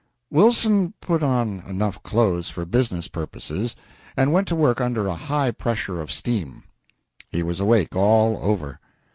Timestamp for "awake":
7.59-7.95